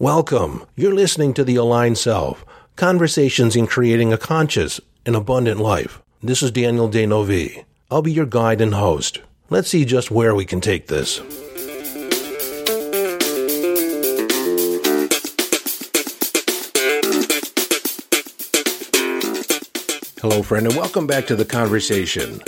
[0.00, 0.64] Welcome.
[0.76, 2.44] You're listening to The Aligned Self
[2.76, 6.00] Conversations in Creating a Conscious and Abundant Life.
[6.22, 7.64] This is Daniel D'Neuville.
[7.90, 9.20] I'll be your guide and host.
[9.50, 11.18] Let's see just where we can take this.
[20.20, 22.40] Hello, friend, and welcome back to the conversation.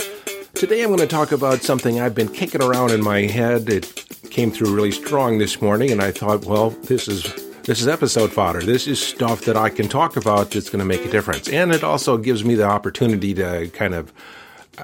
[0.61, 3.67] Today I'm going to talk about something I've been kicking around in my head.
[3.67, 7.23] It came through really strong this morning, and I thought, well, this is
[7.63, 8.61] this is episode fodder.
[8.61, 11.73] This is stuff that I can talk about that's going to make a difference, and
[11.73, 14.13] it also gives me the opportunity to kind of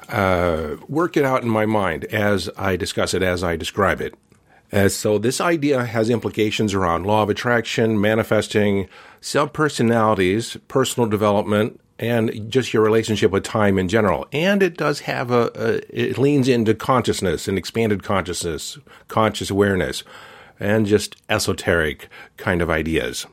[0.08, 4.16] uh, work it out in my mind as I discuss it, as I describe it.
[4.90, 8.88] So this idea has implications around law of attraction, manifesting,
[9.20, 14.26] self personalities, personal development, and just your relationship with time in general.
[14.32, 20.04] And it does have a, a, it leans into consciousness and expanded consciousness, conscious awareness,
[20.60, 23.26] and just esoteric kind of ideas.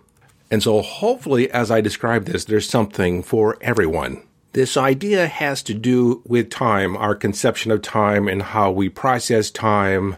[0.51, 4.22] And so hopefully, as I describe this, there's something for everyone.
[4.53, 9.52] This idea has to do with time, our conception of time and how we process
[9.52, 10.16] time.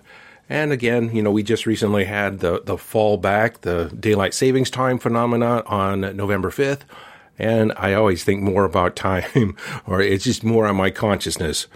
[0.48, 4.70] And again, you know, we just recently had the, the fall back, the daylight savings
[4.70, 6.82] time phenomena on November 5th.
[7.40, 11.68] And I always think more about time, or it's just more on my consciousness.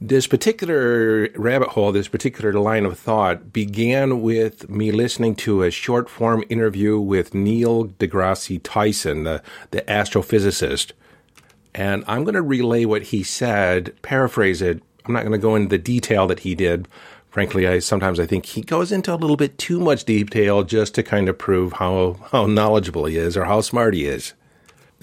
[0.00, 5.70] This particular rabbit hole, this particular line of thought began with me listening to a
[5.70, 10.92] short form interview with Neil deGrasse Tyson, the, the astrophysicist.
[11.74, 14.82] And I'm going to relay what he said, paraphrase it.
[15.06, 16.88] I'm not going to go into the detail that he did.
[17.30, 20.94] Frankly, I sometimes I think he goes into a little bit too much detail just
[20.96, 24.34] to kind of prove how, how knowledgeable he is or how smart he is.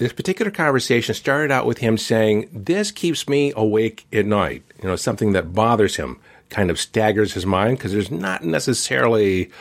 [0.02, 4.64] This particular conversation started out with him saying, This keeps me awake at night.
[4.82, 6.18] You know, something that bothers him,
[6.50, 9.52] kind of staggers his mind because there's not necessarily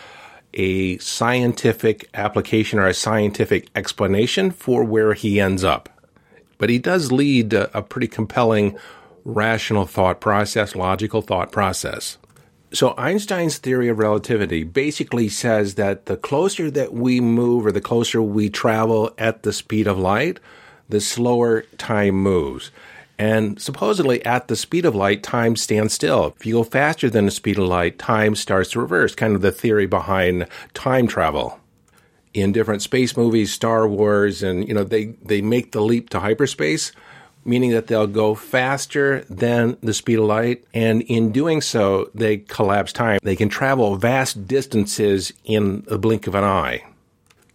[0.55, 5.89] a scientific application or a scientific explanation for where he ends up.
[6.57, 8.75] But he does lead a, a pretty compelling
[9.23, 12.17] rational thought process, logical thought process.
[12.73, 17.81] So Einstein's theory of relativity basically says that the closer that we move or the
[17.81, 20.39] closer we travel at the speed of light,
[20.87, 22.71] the slower time moves.
[23.19, 26.33] And supposedly at the speed of light, time stands still.
[26.39, 29.41] If you go faster than the speed of light, time starts to reverse, kind of
[29.41, 31.59] the theory behind time travel.
[32.33, 36.21] In different space movies, Star Wars, and you know, they, they make the leap to
[36.21, 36.93] hyperspace
[37.43, 40.63] meaning that they'll go faster than the speed of light.
[40.73, 43.19] And in doing so, they collapse time.
[43.23, 46.85] They can travel vast distances in the blink of an eye.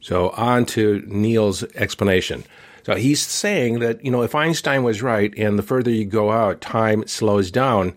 [0.00, 2.44] So on to Neil's explanation.
[2.84, 6.30] So he's saying that, you know, if Einstein was right and the further you go
[6.30, 7.94] out, time slows down,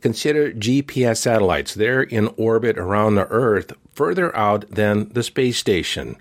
[0.00, 1.74] consider GPS satellites.
[1.74, 6.16] They're in orbit around the Earth further out than the space station.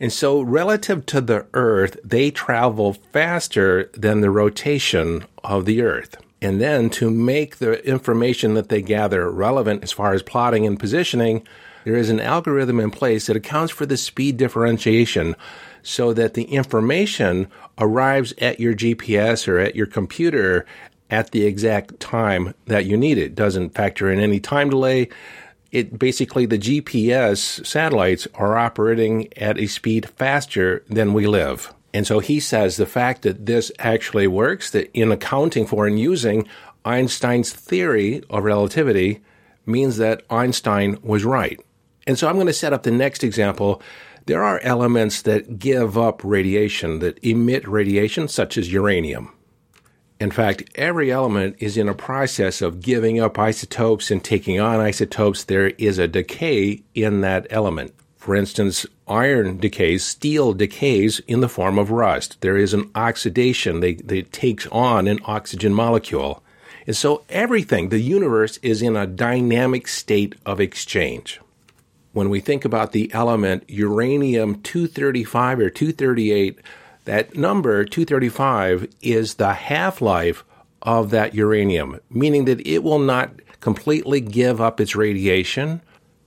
[0.00, 6.16] And so, relative to the Earth, they travel faster than the rotation of the Earth.
[6.42, 10.78] And then, to make the information that they gather relevant as far as plotting and
[10.78, 11.46] positioning,
[11.84, 15.36] there is an algorithm in place that accounts for the speed differentiation
[15.82, 17.46] so that the information
[17.78, 20.66] arrives at your GPS or at your computer
[21.10, 23.34] at the exact time that you need it.
[23.34, 25.08] Doesn't factor in any time delay
[25.74, 31.74] it basically the GPS satellites are operating at a speed faster than we live.
[31.92, 35.98] And so he says the fact that this actually works, that in accounting for and
[35.98, 36.46] using
[36.84, 39.20] Einstein's theory of relativity,
[39.66, 41.60] means that Einstein was right.
[42.06, 43.82] And so I'm going to set up the next example.
[44.26, 49.33] There are elements that give up radiation, that emit radiation, such as uranium.
[50.20, 54.80] In fact, every element is in a process of giving up isotopes and taking on
[54.80, 55.44] isotopes.
[55.44, 57.92] There is a decay in that element.
[58.16, 62.40] For instance, iron decays, steel decays in the form of rust.
[62.40, 66.42] There is an oxidation that takes on an oxygen molecule.
[66.86, 71.40] And so everything, the universe, is in a dynamic state of exchange.
[72.12, 76.58] When we think about the element uranium 235 or 238,
[77.04, 80.44] that number, 235, is the half life
[80.82, 83.30] of that uranium, meaning that it will not
[83.60, 85.80] completely give up its radiation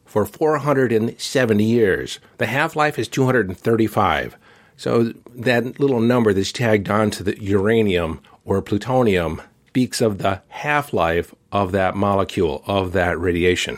[0.06, 2.20] for 470 years.
[2.38, 4.38] The half life is 235.
[4.76, 10.94] So that little number that's tagged onto the uranium or plutonium speaks of the half
[10.94, 13.78] life of that molecule, of that radiation.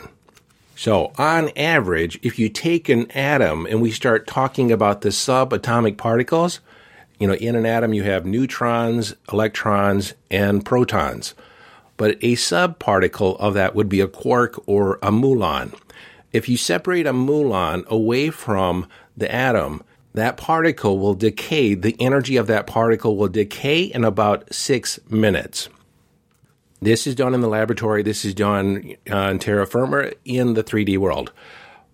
[0.74, 5.98] So, on average, if you take an atom and we start talking about the subatomic
[5.98, 6.60] particles,
[7.20, 11.34] you know, in an atom you have neutrons, electrons, and protons.
[11.96, 15.78] But a subparticle of that would be a quark or a muon.
[16.32, 19.82] If you separate a muon away from the atom,
[20.14, 25.68] that particle will decay, the energy of that particle will decay in about six minutes.
[26.80, 30.64] This is done in the laboratory, this is done on in terra firma in the
[30.64, 31.32] 3D world.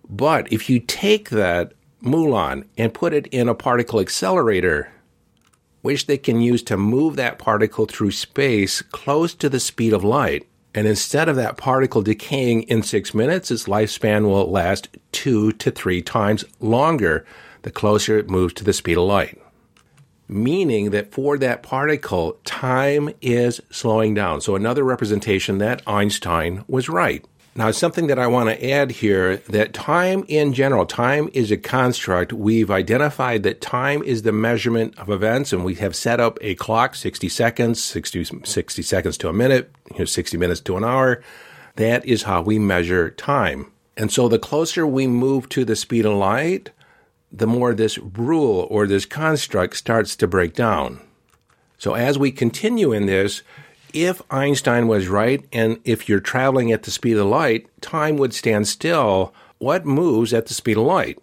[0.09, 4.89] But if you take that muon and put it in a particle accelerator,
[5.87, 10.03] which they can use to move that particle through space close to the speed of
[10.03, 10.45] light,
[10.75, 15.71] and instead of that particle decaying in six minutes, its lifespan will last two to
[15.71, 17.25] three times longer
[17.61, 19.41] the closer it moves to the speed of light.
[20.27, 24.41] Meaning that for that particle, time is slowing down.
[24.41, 27.23] So, another representation that Einstein was right.
[27.57, 31.57] Now, something that I want to add here that time in general, time is a
[31.57, 32.31] construct.
[32.31, 36.53] We've identified that time is the measurement of events, and we have set up a
[36.53, 40.83] clock 60 seconds, 60, 60 seconds to a minute, you know, 60 minutes to an
[40.83, 41.23] hour.
[41.77, 43.71] That is how we measure time.
[43.97, 46.69] And so the closer we move to the speed of light,
[47.31, 51.01] the more this rule or this construct starts to break down.
[51.79, 53.41] So as we continue in this,
[54.05, 58.33] if Einstein was right, and if you're traveling at the speed of light, time would
[58.33, 59.33] stand still.
[59.57, 61.19] What moves at the speed of light?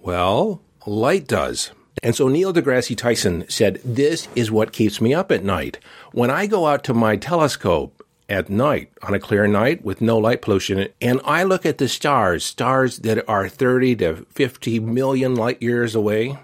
[0.00, 1.72] Well, light does.
[2.02, 5.78] And so Neil deGrasse Tyson said, This is what keeps me up at night.
[6.12, 10.18] When I go out to my telescope at night, on a clear night with no
[10.18, 15.34] light pollution, and I look at the stars, stars that are 30 to 50 million
[15.34, 16.38] light years away,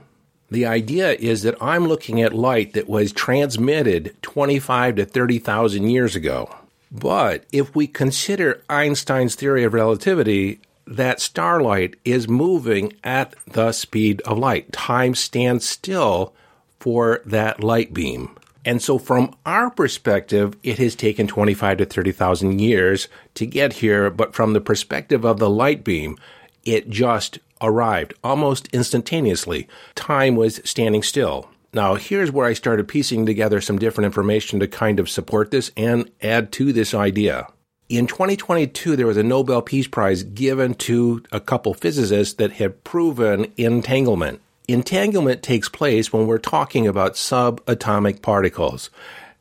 [0.51, 6.17] the idea is that I'm looking at light that was transmitted 25 to 30,000 years
[6.17, 6.55] ago.
[6.91, 14.23] But if we consider Einstein's theory of relativity, that starlight is moving at the speed
[14.23, 14.73] of light.
[14.73, 16.33] Time stands still
[16.81, 18.35] for that light beam.
[18.65, 24.11] And so, from our perspective, it has taken 25 to 30,000 years to get here,
[24.11, 26.19] but from the perspective of the light beam,
[26.65, 29.69] it just arrived almost instantaneously.
[29.95, 31.49] Time was standing still.
[31.73, 35.71] Now, here's where I started piecing together some different information to kind of support this
[35.77, 37.47] and add to this idea.
[37.89, 42.85] In 2022, there was a Nobel Peace Prize given to a couple physicists that had
[42.85, 44.41] proven entanglement.
[44.67, 48.91] Entanglement takes place when we're talking about subatomic particles.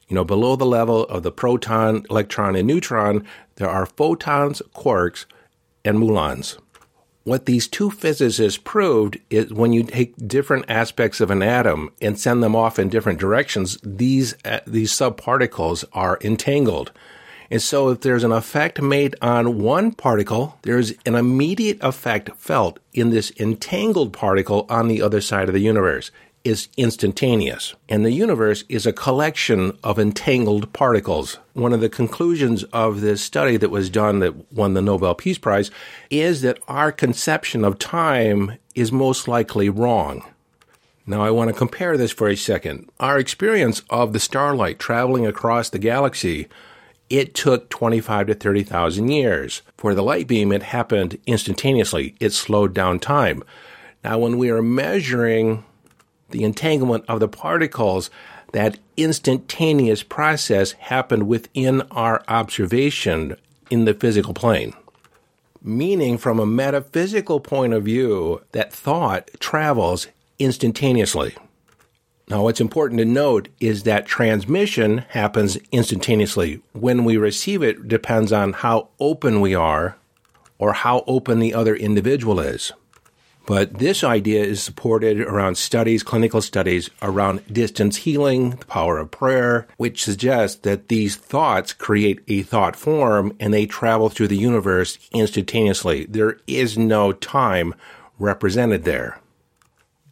[0.08, 3.26] You know, below the level of the proton, electron, and neutron,
[3.56, 5.26] there are photons, quarks,
[5.84, 6.58] and muons
[7.28, 12.18] what these two physicists proved is when you take different aspects of an atom and
[12.18, 16.94] send them off in different directions, these uh, these subparticles are entangled.
[17.52, 22.80] And so if there's an effect made on one particle, there's an immediate effect felt
[22.94, 26.12] in this entangled particle on the other side of the universe
[26.48, 31.38] is instantaneous, and the universe is a collection of entangled particles.
[31.54, 35.38] One of the conclusions of this study that was done that won the Nobel Peace
[35.38, 35.70] Prize
[36.10, 40.24] is that our conception of time is most likely wrong.
[41.06, 42.90] Now, I want to compare this for a second.
[43.00, 46.48] Our experience of the starlight traveling across the galaxy,
[47.10, 49.62] it took 25 to 30,000 years.
[49.78, 52.16] For the light beam, it happened instantaneously.
[52.20, 53.44] It slowed down time.
[54.04, 55.64] Now, when we are measuring
[56.30, 58.10] the entanglement of the particles,
[58.54, 63.36] that instantaneous process happened within our observation
[63.70, 64.74] in the physical plane.
[65.62, 70.08] Meaning, from a metaphysical point of view, that thought travels
[70.40, 71.36] instantaneously.
[72.30, 76.62] Now, what's important to note is that transmission happens instantaneously.
[76.74, 79.96] When we receive it depends on how open we are
[80.60, 82.74] or how open the other individual is.
[83.48, 89.10] But this idea is supported around studies, clinical studies around distance healing, the power of
[89.10, 94.36] prayer, which suggests that these thoughts create a thought form and they travel through the
[94.36, 96.06] universe instantaneously.
[96.08, 97.74] There is no time
[98.20, 99.22] represented there.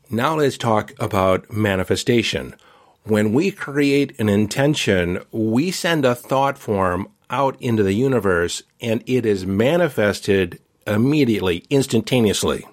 [0.10, 2.56] Now let's talk about manifestation.
[3.04, 9.04] When we create an intention, we send a thought form out into the universe and
[9.06, 12.66] it is manifested immediately, instantaneously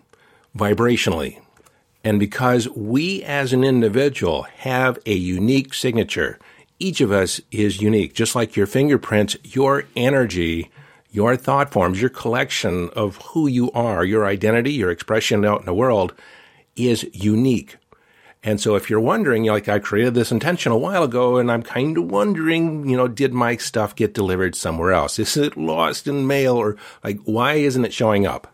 [0.57, 1.41] vibrationally.
[2.05, 6.39] And because we as an individual have a unique signature,
[6.79, 8.15] each of us is unique.
[8.15, 10.71] Just like your fingerprints, your energy,
[11.11, 15.67] your thought forms, your collection of who you are, your identity, your expression out in
[15.67, 16.13] the world
[16.75, 17.77] is unique.
[18.43, 21.63] And so if you're wondering, like I created this intention a while ago and I'm
[21.63, 25.21] kind of wondering, you know, did my stuff get delivered somewhere else?
[25.21, 28.52] Is it lost in mail or like why isn't it showing up?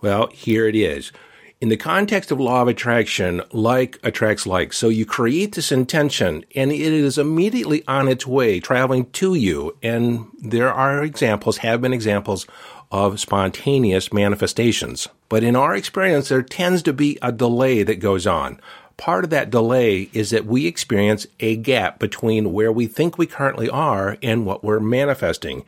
[0.00, 1.12] Well, here it is.
[1.58, 4.74] In the context of law of attraction, like attracts like.
[4.74, 9.74] So you create this intention and it is immediately on its way traveling to you.
[9.82, 12.46] And there are examples, have been examples
[12.92, 15.08] of spontaneous manifestations.
[15.30, 18.60] But in our experience, there tends to be a delay that goes on.
[18.98, 23.26] Part of that delay is that we experience a gap between where we think we
[23.26, 25.64] currently are and what we're manifesting.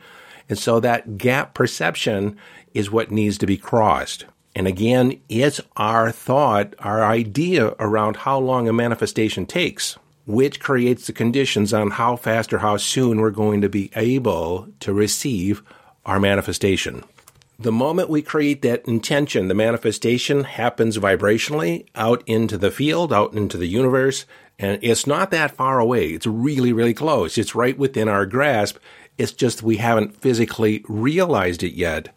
[0.47, 2.37] And so that gap perception
[2.73, 4.25] is what needs to be crossed.
[4.55, 11.07] And again, it's our thought, our idea around how long a manifestation takes, which creates
[11.07, 15.63] the conditions on how fast or how soon we're going to be able to receive
[16.05, 17.03] our manifestation.
[17.61, 23.33] The moment we create that intention, the manifestation happens vibrationally out into the field, out
[23.33, 24.25] into the universe,
[24.57, 26.07] and it's not that far away.
[26.07, 27.37] It's really, really close.
[27.37, 28.77] It's right within our grasp.
[29.17, 32.09] It's just we haven't physically realized it yet.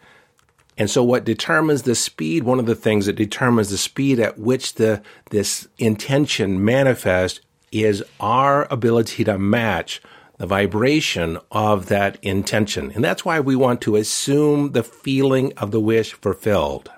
[0.78, 4.38] And so what determines the speed, one of the things that determines the speed at
[4.38, 10.00] which the this intention manifests is our ability to match
[10.38, 12.90] the vibration of that intention.
[12.92, 16.90] And that's why we want to assume the feeling of the wish fulfilled.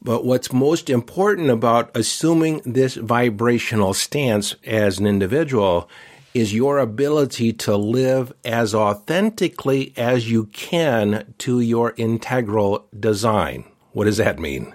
[0.00, 5.88] But what's most important about assuming this vibrational stance as an individual
[6.34, 13.64] is your ability to live as authentically as you can to your integral design.
[13.92, 14.74] What does that mean?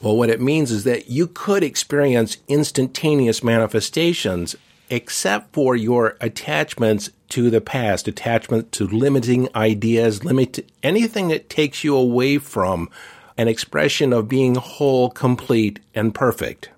[0.00, 4.56] Well, what it means is that you could experience instantaneous manifestations
[4.88, 11.84] except for your attachments to the past, attachment to limiting ideas, limit anything that takes
[11.84, 12.88] you away from
[13.36, 16.70] an expression of being whole, complete, and perfect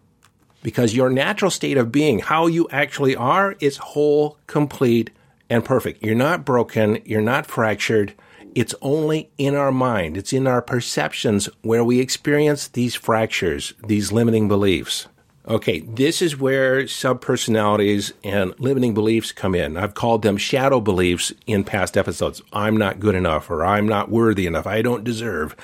[0.63, 5.11] because your natural state of being, how you actually are, is whole, complete,
[5.51, 6.03] and perfect.
[6.03, 7.01] You're not broken.
[7.05, 8.15] You're not fractured.
[8.55, 10.17] It's only in our mind.
[10.17, 15.09] It's in our perceptions where we experience these fractures, these limiting beliefs.
[15.49, 19.77] Okay, this is where subpersonalities and limiting beliefs come in.
[19.77, 22.41] I've called them shadow beliefs in past episodes.
[22.53, 25.57] I'm not good enough, or I'm not worthy enough, I don't deserve.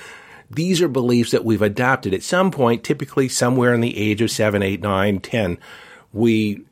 [0.51, 4.31] These are beliefs that we've adopted at some point, typically somewhere in the age of
[4.31, 5.57] seven, eight, nine, ten.
[6.11, 6.63] We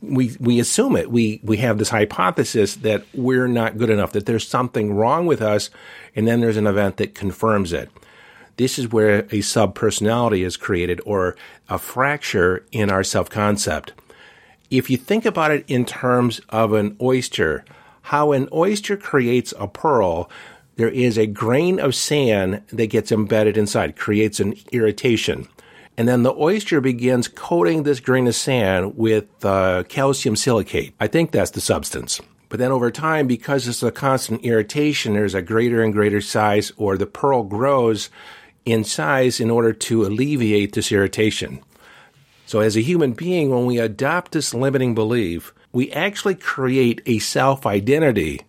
[0.00, 1.10] we we assume it.
[1.10, 5.42] We we have this hypothesis that we're not good enough, that there's something wrong with
[5.42, 5.68] us,
[6.16, 7.90] and then there's an event that confirms it.
[8.56, 11.36] This is where a subpersonality is created or
[11.68, 13.92] a fracture in our self-concept.
[14.70, 17.64] If you think about it in terms of an oyster,
[18.02, 20.30] how an oyster creates a pearl,
[20.76, 25.48] there is a grain of sand that gets embedded inside, creates an irritation.
[25.96, 30.94] And then the oyster begins coating this grain of sand with uh, calcium silicate.
[30.98, 32.20] I think that's the substance.
[32.48, 36.72] But then over time, because it's a constant irritation, there's a greater and greater size,
[36.76, 38.10] or the pearl grows
[38.64, 41.60] in size in order to alleviate this irritation.
[42.46, 47.20] So, as a human being, when we adopt this limiting belief, we actually create a
[47.20, 48.40] self identity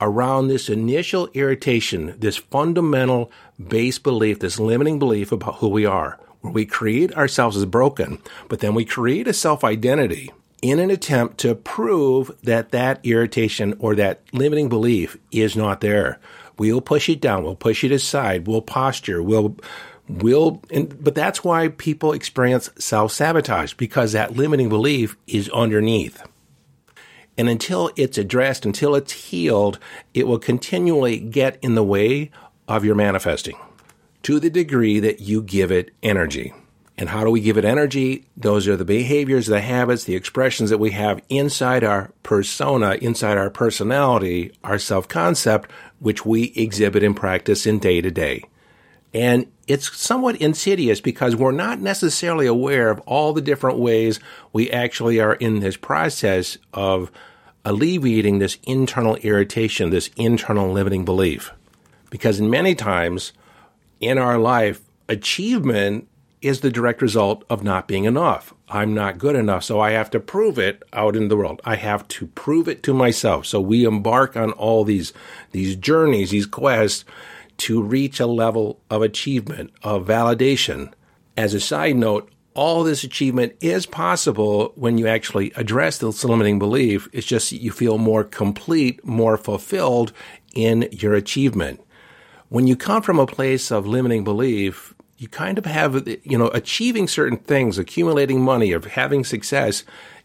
[0.00, 3.30] around this initial irritation, this fundamental
[3.68, 8.18] base belief, this limiting belief about who we are, where we create ourselves as broken,
[8.48, 13.76] but then we create a self identity in an attempt to prove that that irritation
[13.78, 16.18] or that limiting belief is not there.
[16.58, 17.44] We'll push it down.
[17.44, 18.48] We'll push it aside.
[18.48, 19.22] We'll posture.
[19.22, 19.56] We'll,
[20.08, 26.24] we'll, and, but that's why people experience self sabotage because that limiting belief is underneath.
[27.38, 29.78] And until it's addressed, until it's healed,
[30.12, 32.32] it will continually get in the way
[32.66, 33.56] of your manifesting
[34.24, 36.52] to the degree that you give it energy.
[36.98, 38.26] And how do we give it energy?
[38.36, 43.38] Those are the behaviors, the habits, the expressions that we have inside our persona, inside
[43.38, 48.42] our personality, our self concept, which we exhibit and practice in day to day.
[49.14, 54.18] And it's somewhat insidious because we're not necessarily aware of all the different ways
[54.52, 57.12] we actually are in this process of
[57.68, 61.52] alleviating this internal irritation, this internal limiting belief.
[62.08, 63.34] Because many times
[64.00, 66.08] in our life, achievement
[66.40, 68.54] is the direct result of not being enough.
[68.70, 71.60] I'm not good enough, so I have to prove it out in the world.
[71.64, 73.44] I have to prove it to myself.
[73.44, 75.12] So we embark on all these
[75.50, 77.04] these journeys, these quests
[77.58, 80.92] to reach a level of achievement, of validation.
[81.36, 86.58] As a side note, all this achievement is possible when you actually address this limiting
[86.58, 87.08] belief.
[87.12, 90.12] It's just you feel more complete, more fulfilled
[90.56, 91.80] in your achievement.
[92.48, 96.48] When you come from a place of limiting belief, you kind of have, you know,
[96.48, 99.84] achieving certain things, accumulating money, or having success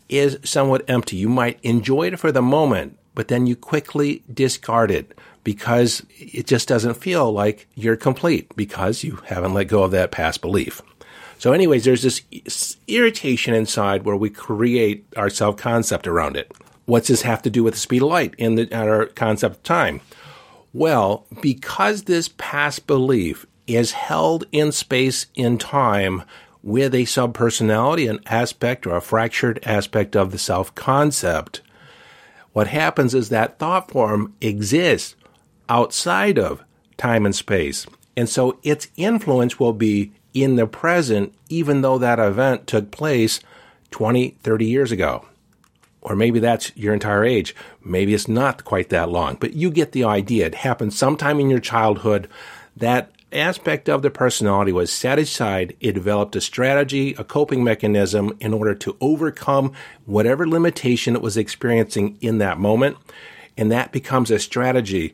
[0.10, 1.18] is somewhat empty.
[1.18, 6.48] You might enjoy it for the moment, but then you quickly discard it because it
[6.48, 10.82] just doesn't feel like you're complete because you haven't let go of that past belief.
[11.38, 16.52] So, anyways, there's this irritation inside where we create our self concept around it.
[16.86, 19.63] What's this have to do with the speed of light in the, our concept of
[19.63, 20.02] time?
[20.74, 26.24] Well, because this past belief is held in space in time
[26.62, 31.62] with a subpersonality, an aspect or a fractured aspect of the self concept,
[32.54, 35.16] what happens is that thought form exists
[35.70, 36.63] outside of
[36.98, 37.86] time and space.
[38.16, 43.40] And so its influence will be in the present, even though that event took place
[43.92, 45.25] 20, 30 years ago.
[46.02, 47.56] Or maybe that's your entire age.
[47.84, 50.48] Maybe it's not quite that long, but you get the idea.
[50.48, 52.28] It happened sometime in your childhood.
[52.75, 55.75] That aspect of the personality was set aside.
[55.80, 59.72] It developed a strategy, a coping mechanism in order to overcome
[60.06, 62.98] whatever limitation it was experiencing in that moment.
[63.58, 65.13] And that becomes a strategy.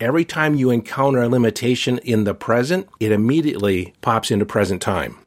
[0.00, 5.18] Every time you encounter a limitation in the present, it immediately pops into present time.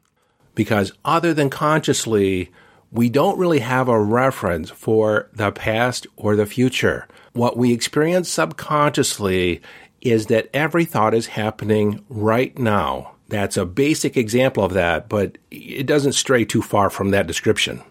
[0.54, 2.50] Because other than consciously
[2.90, 7.08] we don't really have a reference for the past or the future.
[7.32, 9.62] What we experience subconsciously
[10.02, 13.12] is that every thought is happening right now.
[13.28, 17.82] That's a basic example of that, but it doesn't stray too far from that description.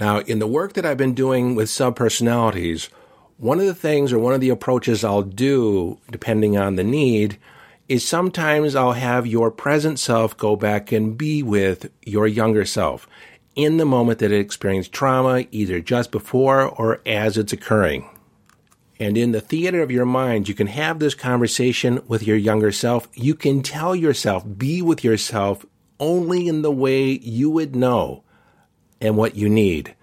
[0.00, 2.88] Now, in the work that I've been doing with subpersonalities,
[3.38, 7.38] one of the things or one of the approaches I'll do, depending on the need,
[7.88, 13.08] is sometimes I'll have your present self go back and be with your younger self
[13.54, 18.08] in the moment that it experienced trauma, either just before or as it's occurring.
[19.00, 22.72] And in the theater of your mind, you can have this conversation with your younger
[22.72, 23.08] self.
[23.14, 25.64] You can tell yourself, be with yourself
[26.00, 28.24] only in the way you would know
[29.00, 29.94] and what you need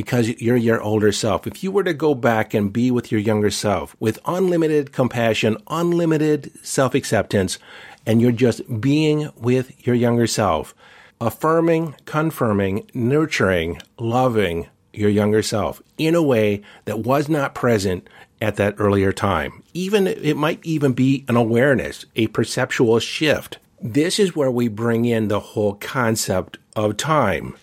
[0.00, 1.46] because you're your older self.
[1.46, 5.58] If you were to go back and be with your younger self with unlimited compassion,
[5.68, 7.58] unlimited self acceptance,
[8.06, 10.74] and you're just being with your younger self,
[11.20, 18.08] affirming, confirming, nurturing, loving your younger self in a way that was not present
[18.40, 19.62] at that earlier time.
[19.74, 23.58] Even it might even be an awareness, a perceptual shift.
[23.82, 27.54] This is where we bring in the whole concept of time.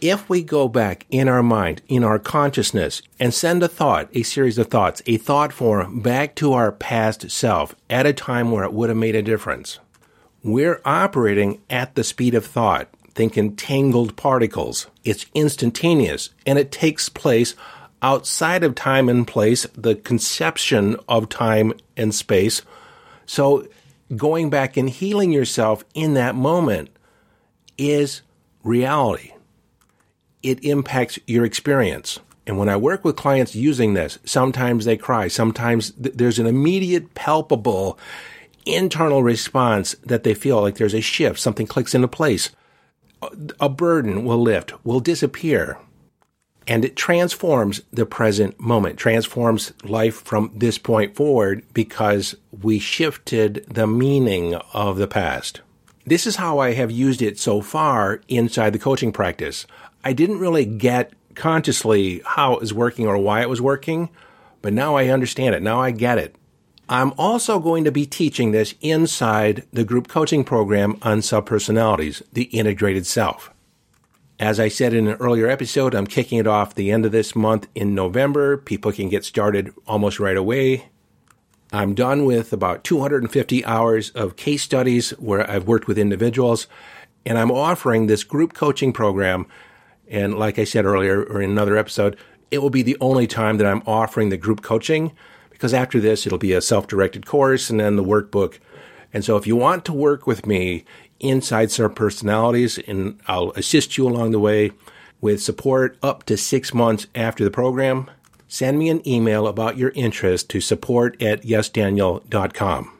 [0.00, 4.22] If we go back in our mind, in our consciousness, and send a thought, a
[4.22, 8.64] series of thoughts, a thought form back to our past self at a time where
[8.64, 9.78] it would have made a difference,
[10.42, 12.88] we're operating at the speed of thought.
[13.14, 14.86] Think entangled particles.
[15.02, 17.54] It's instantaneous and it takes place
[18.02, 22.60] outside of time and place, the conception of time and space.
[23.24, 23.66] So
[24.14, 26.90] going back and healing yourself in that moment
[27.78, 28.20] is
[28.62, 29.32] reality.
[30.46, 32.20] It impacts your experience.
[32.46, 35.26] And when I work with clients using this, sometimes they cry.
[35.26, 37.98] Sometimes th- there's an immediate, palpable
[38.64, 42.50] internal response that they feel like there's a shift, something clicks into place.
[43.58, 45.78] A burden will lift, will disappear.
[46.68, 53.64] And it transforms the present moment, transforms life from this point forward because we shifted
[53.68, 55.60] the meaning of the past.
[56.04, 59.66] This is how I have used it so far inside the coaching practice.
[60.06, 64.08] I didn't really get consciously how it was working or why it was working,
[64.62, 65.64] but now I understand it.
[65.64, 66.36] Now I get it.
[66.88, 72.44] I'm also going to be teaching this inside the group coaching program on subpersonalities, the
[72.44, 73.52] integrated self.
[74.38, 77.34] As I said in an earlier episode, I'm kicking it off the end of this
[77.34, 78.58] month in November.
[78.58, 80.88] People can get started almost right away.
[81.72, 86.68] I'm done with about 250 hours of case studies where I've worked with individuals,
[87.24, 89.46] and I'm offering this group coaching program.
[90.08, 92.16] And like I said earlier, or in another episode,
[92.50, 95.12] it will be the only time that I'm offering the group coaching
[95.50, 98.58] because after this, it'll be a self directed course and then the workbook.
[99.12, 100.84] And so if you want to work with me
[101.18, 104.72] inside subpersonalities, and I'll assist you along the way
[105.20, 108.10] with support up to six months after the program,
[108.48, 112.92] send me an email about your interest to support at yesdaniel.com.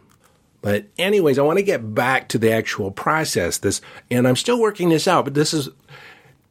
[0.63, 3.59] But anyways, I want to get back to the actual process.
[3.59, 5.69] This, and I'm still working this out, but this is,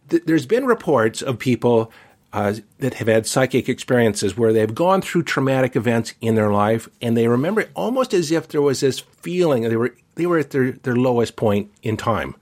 [0.09, 1.91] th- there's been reports of people
[2.33, 6.89] uh, that have had psychic experiences where they've gone through traumatic events in their life
[7.01, 10.39] and they remember it almost as if there was this feeling they were they were
[10.39, 12.35] at their, their lowest point in time.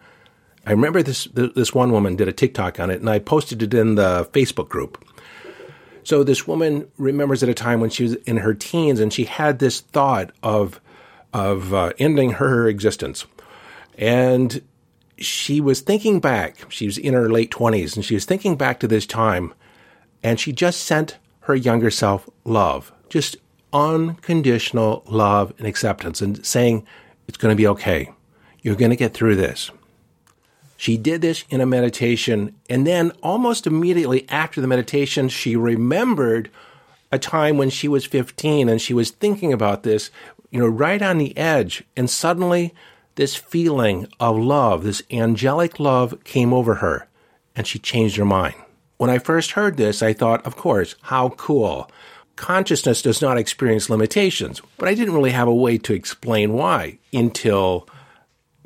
[0.66, 3.74] I remember this this one woman did a TikTok on it and I posted it
[3.74, 5.04] in the Facebook group.
[6.04, 9.26] So this woman remembers at a time when she was in her teens and she
[9.26, 10.82] had this thought of
[11.34, 13.26] of uh, ending her existence.
[13.98, 14.62] And
[15.18, 16.66] she was thinking back.
[16.70, 19.54] She was in her late 20s and she was thinking back to this time
[20.24, 23.36] and she just sent her younger self love, just
[23.72, 26.86] unconditional love and acceptance, and saying,
[27.28, 28.12] It's going to be okay.
[28.62, 29.72] You're going to get through this.
[30.78, 36.50] She did this in a meditation, and then almost immediately after the meditation, she remembered
[37.12, 40.10] a time when she was 15 and she was thinking about this
[40.54, 41.84] you know, right on the edge.
[41.98, 42.76] And suddenly
[43.16, 47.08] this feeling of love, this angelic love came over her
[47.56, 48.56] and she changed her mind.
[48.98, 51.90] When I first heard this, I thought, of course, how cool.
[52.36, 56.98] Consciousness does not experience limitations, but I didn't really have a way to explain why
[57.12, 57.88] until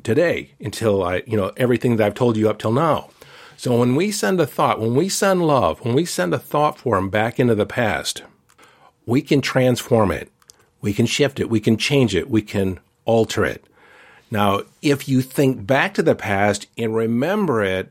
[0.02, 3.10] today, until I, you know, everything that I've told you up till now.
[3.56, 6.78] So when we send a thought, when we send love, when we send a thought
[6.78, 8.22] form back into the past,
[9.04, 10.30] we can transform it.
[10.80, 11.50] We can shift it.
[11.50, 12.30] We can change it.
[12.30, 13.64] We can alter it.
[14.30, 17.90] Now, if you think back to the past and remember it,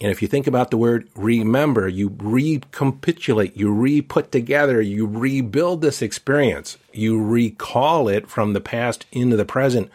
[0.00, 5.06] and if you think about the word remember, you recapitulate, you re put together, you
[5.06, 9.90] rebuild this experience, you recall it from the past into the present,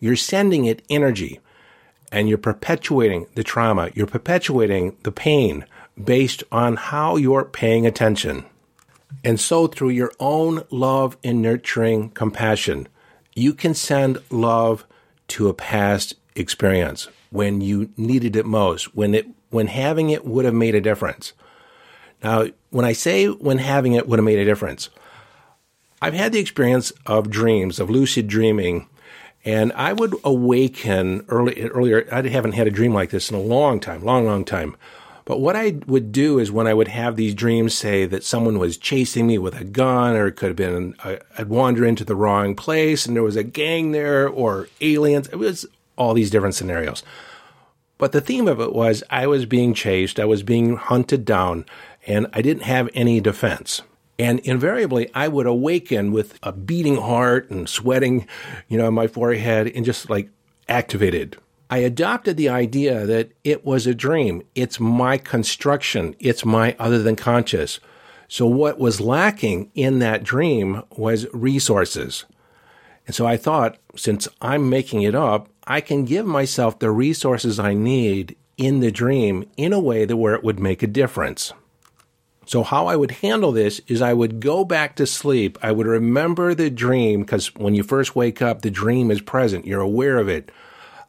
[0.00, 1.40] you're sending it energy
[2.10, 5.64] and you're perpetuating the trauma, you're perpetuating the pain
[6.02, 8.44] based on how you're paying attention.
[9.22, 12.88] And so, through your own love and nurturing compassion,
[13.34, 14.84] you can send love
[15.28, 20.44] to a past experience when you needed it most, when it when having it would
[20.44, 21.32] have made a difference.
[22.22, 24.90] Now, when I say when having it would have made a difference,
[26.00, 28.88] I've had the experience of dreams, of lucid dreaming,
[29.44, 32.06] and I would awaken early, earlier.
[32.10, 34.76] I haven't had a dream like this in a long time, long, long time.
[35.26, 38.58] But what I would do is when I would have these dreams, say that someone
[38.58, 40.94] was chasing me with a gun, or it could have been
[41.38, 45.28] I'd wander into the wrong place and there was a gang there, or aliens.
[45.28, 47.02] It was all these different scenarios.
[47.96, 51.64] But the theme of it was I was being chased, I was being hunted down,
[52.06, 53.82] and I didn't have any defense.
[54.18, 58.26] And invariably, I would awaken with a beating heart and sweating,
[58.68, 60.28] you know, on my forehead and just like
[60.68, 61.36] activated.
[61.70, 64.42] I adopted the idea that it was a dream.
[64.54, 66.14] It's my construction.
[66.18, 67.80] It's my other than conscious.
[68.28, 72.24] So what was lacking in that dream was resources.
[73.06, 77.58] And so I thought, since I'm making it up, I can give myself the resources
[77.58, 81.52] I need in the dream in a way that where it would make a difference.
[82.46, 85.58] So how I would handle this is I would go back to sleep.
[85.62, 89.66] I would remember the dream because when you first wake up, the dream is present.
[89.66, 90.50] You're aware of it.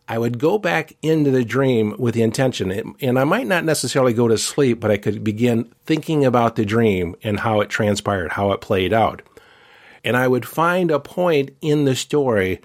[0.07, 4.13] I would go back into the dream with the intention, and I might not necessarily
[4.13, 8.33] go to sleep, but I could begin thinking about the dream and how it transpired,
[8.33, 9.23] how it played out.
[10.03, 12.61] And I would find a point in the story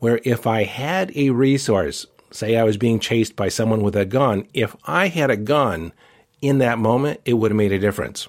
[0.00, 4.04] where if I had a resource, say I was being chased by someone with a
[4.04, 5.92] gun, if I had a gun,
[6.42, 8.28] in that moment, it would have made a difference.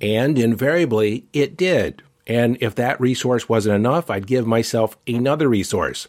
[0.00, 2.02] And invariably, it did.
[2.26, 6.08] And if that resource wasn't enough, I'd give myself another resource.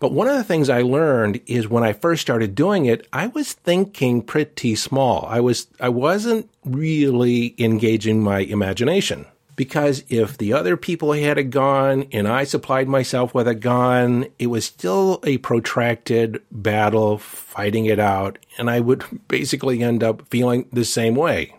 [0.00, 3.26] But one of the things I learned is when I first started doing it, I
[3.26, 5.26] was thinking pretty small.
[5.28, 9.26] I was I wasn't really engaging my imagination.
[9.56, 14.26] Because if the other people had a gun and I supplied myself with a gun,
[14.38, 20.26] it was still a protracted battle, fighting it out, and I would basically end up
[20.30, 21.54] feeling the same way.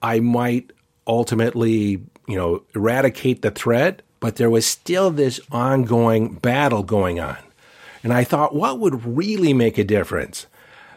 [0.00, 0.70] I might
[1.08, 7.38] ultimately, you know, eradicate the threat, but there was still this ongoing battle going on.
[8.04, 10.46] And I thought, what would really make a difference?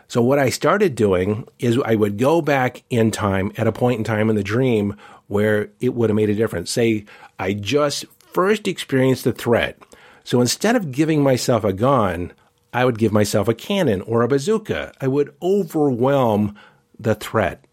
[0.09, 3.97] So what I started doing is I would go back in time at a point
[3.97, 4.95] in time in the dream
[5.27, 6.69] where it would have made a difference.
[6.69, 7.05] Say,
[7.39, 9.77] I just first experienced the threat.
[10.23, 12.33] So instead of giving myself a gun,
[12.73, 14.93] I would give myself a cannon or a bazooka.
[14.99, 16.57] I would overwhelm
[16.99, 17.63] the threat.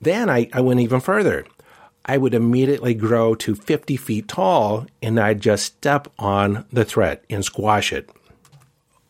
[0.00, 1.46] Then I, I went even further.
[2.04, 7.24] I would immediately grow to 50 feet tall and I'd just step on the threat
[7.30, 8.10] and squash it.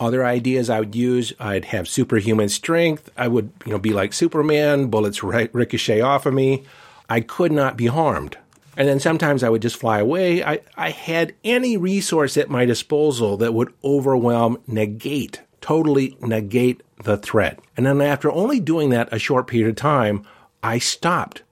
[0.03, 3.09] Other ideas I would use, I'd have superhuman strength.
[3.17, 6.65] I would, you know, be like Superman, bullets ricochet off of me.
[7.09, 8.37] I could not be harmed.
[8.77, 10.43] And then sometimes I would just fly away.
[10.43, 17.17] I, I had any resource at my disposal that would overwhelm, negate, totally negate the
[17.17, 17.61] threat.
[17.77, 20.27] And then after only doing that a short period of time,
[20.65, 21.43] I stopped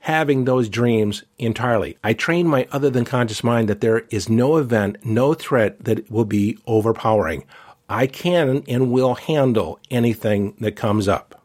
[0.00, 1.96] having those dreams entirely.
[2.02, 6.10] I trained my other than conscious mind that there is no event, no threat that
[6.10, 7.44] will be overpowering.
[7.90, 11.42] I can and will handle anything that comes up.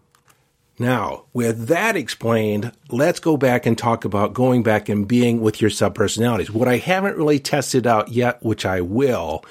[0.77, 5.59] Now, with that explained, let's go back and talk about going back and being with
[5.59, 6.51] your subpersonalities.
[6.51, 9.43] What I haven't really tested out yet, which I will,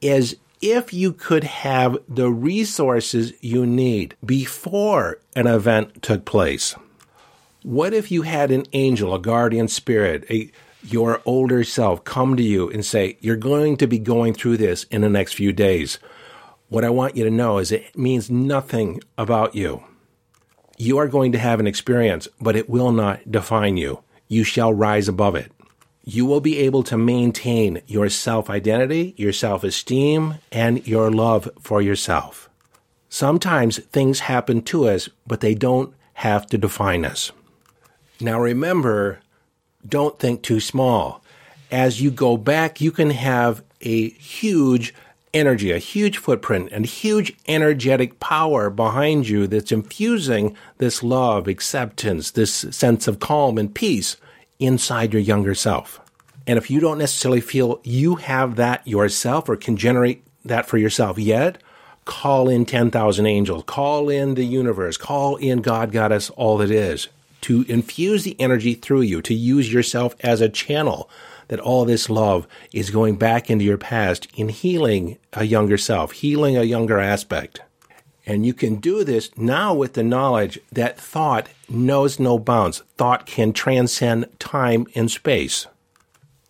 [0.00, 6.74] is if you could have the resources you need before an event took place.
[7.62, 10.50] What if you had an angel, a guardian spirit, a
[10.82, 14.84] your older self come to you and say, You're going to be going through this
[14.84, 15.98] in the next few days.
[16.68, 19.84] What I want you to know is it means nothing about you.
[20.78, 24.02] You are going to have an experience, but it will not define you.
[24.28, 25.52] You shall rise above it.
[26.04, 31.48] you will be able to maintain your self identity, your self esteem, and your love
[31.60, 32.48] for yourself.
[33.08, 37.30] Sometimes things happen to us, but they don't have to define us.
[38.20, 39.20] Now remember,
[39.86, 41.22] don't think too small.
[41.70, 44.94] As you go back, you can have a huge
[45.34, 52.30] energy, a huge footprint, and huge energetic power behind you that's infusing this love, acceptance,
[52.30, 54.16] this sense of calm and peace
[54.58, 56.00] inside your younger self.
[56.46, 60.76] And if you don't necessarily feel you have that yourself or can generate that for
[60.76, 61.58] yourself yet,
[62.04, 67.08] call in 10,000 angels, call in the universe, call in God, Goddess, all that is
[67.42, 71.08] to infuse the energy through you, to use yourself as a channel
[71.48, 76.12] that all this love is going back into your past in healing a younger self,
[76.12, 77.60] healing a younger aspect.
[78.24, 82.82] And you can do this now with the knowledge that thought knows no bounds.
[82.96, 85.66] Thought can transcend time and space.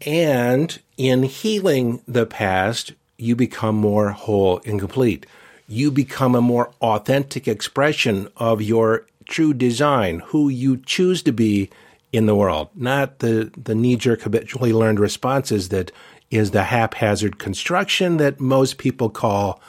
[0.04, 5.26] And in healing the past, you become more whole and complete.
[5.66, 11.70] You become a more authentic expression of your true design, who you choose to be
[12.12, 15.90] in the world, not the, the knee jerk habitually learned responses that
[16.30, 19.60] is the haphazard construction that most people call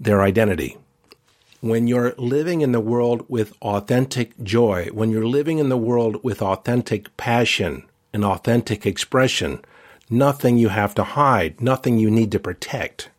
[0.00, 0.76] their identity.
[1.60, 6.22] When you're living in the world with authentic joy, when you're living in the world
[6.24, 9.60] with authentic passion and authentic expression,
[10.10, 13.10] nothing you have to hide, nothing you need to protect,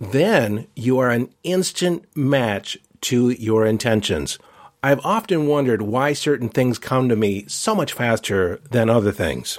[0.00, 4.38] then you are an instant match to your intentions.
[4.84, 9.58] I've often wondered why certain things come to me so much faster than other things.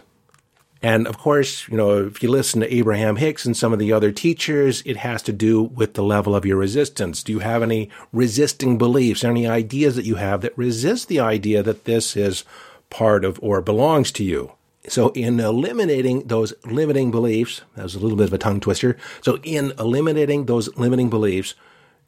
[0.83, 3.91] And of course, you know, if you listen to Abraham Hicks and some of the
[3.91, 7.23] other teachers, it has to do with the level of your resistance.
[7.23, 11.63] Do you have any resisting beliefs, any ideas that you have that resist the idea
[11.63, 12.43] that this is
[12.91, 14.51] part of or belongs to you?
[14.87, 18.95] So in eliminating those limiting beliefs, that was a little bit of a tongue twister.
[19.21, 21.55] So in eliminating those limiting beliefs,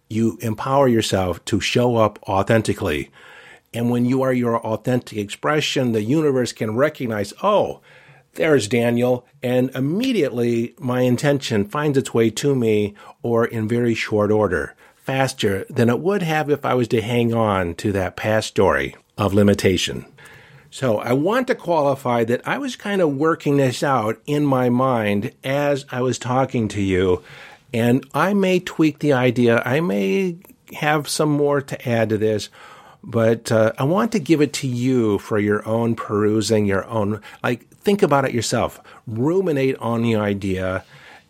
[0.09, 3.11] you empower yourself to show up authentically.
[3.73, 7.81] And when you are your authentic expression, the universe can recognize, oh,
[8.33, 9.25] there's Daniel.
[9.43, 15.65] And immediately my intention finds its way to me or in very short order, faster
[15.69, 19.33] than it would have if I was to hang on to that past story of
[19.33, 20.05] limitation.
[20.69, 24.69] So I want to qualify that I was kind of working this out in my
[24.69, 27.23] mind as I was talking to you
[27.73, 29.61] and I may tweak the idea.
[29.65, 30.37] I may
[30.73, 32.49] have some more to add to this,
[33.03, 37.21] but uh, I want to give it to you for your own perusing, your own,
[37.43, 40.83] like, think about it yourself, ruminate on the idea.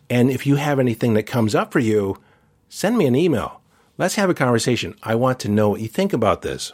[0.09, 2.17] And if you have anything that comes up for you,
[2.69, 3.61] send me an email.
[3.97, 4.95] Let's have a conversation.
[5.03, 6.71] I want to know what you think about this.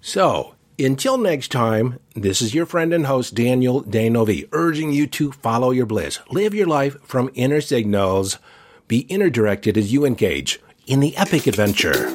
[0.00, 5.32] So, until next time, this is your friend and host, Daniel D'Neuville, urging you to
[5.32, 6.20] follow your bliss.
[6.30, 8.38] Live your life from inner signals
[8.90, 12.10] be inner directed as you engage in the epic adventure.